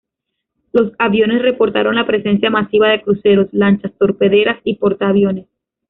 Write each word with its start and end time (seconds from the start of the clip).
Los 0.73 0.93
aviones 0.97 1.43
reportaron 1.43 1.93
la 1.93 2.07
presencia 2.07 2.49
masiva 2.49 2.87
de 2.89 3.03
cruceros, 3.03 3.49
lanchas 3.51 3.93
torpederas 3.99 4.59
y 4.63 4.77
portaaviones. 4.77 5.45